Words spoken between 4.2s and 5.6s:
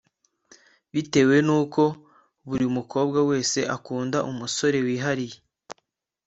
umusore wihariye